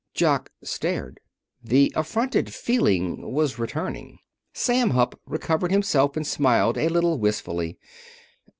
[0.15, 1.19] Jock stared.
[1.63, 4.17] The affronted feeling was returning.
[4.51, 7.77] Sam Hupp recovered himself and smiled a little wistfully.